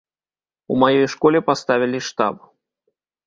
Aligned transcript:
У 0.75 0.77
маёй 0.83 1.03
школе 1.15 1.39
паставілі 1.51 1.99
штаб. 2.09 2.35